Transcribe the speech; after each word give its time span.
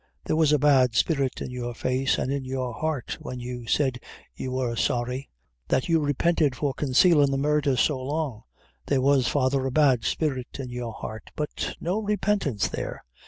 There 0.25 0.35
was 0.35 0.51
a 0.51 0.57
bad 0.57 0.95
spirit 0.95 1.41
in 1.43 1.51
your 1.51 1.75
face 1.75 2.17
and 2.17 2.31
in 2.31 2.43
your 2.43 2.73
heart 2.73 3.19
when 3.21 3.39
you 3.39 3.67
said 3.67 3.99
you 4.33 4.51
were 4.53 4.75
sorry; 4.75 5.29
that 5.67 5.89
you 5.89 5.99
repented 5.99 6.55
for 6.55 6.73
consalin' 6.73 7.29
the 7.29 7.37
murdher 7.37 7.75
so 7.77 7.99
long; 8.01 8.41
there 8.87 8.99
was, 8.99 9.27
father, 9.27 9.63
a 9.67 9.71
bad 9.71 10.03
spirit 10.03 10.59
in 10.59 10.71
your 10.71 10.93
heart, 10.93 11.29
but 11.35 11.75
no 11.79 12.01
repentance 12.01 12.67
there!" 12.67 13.03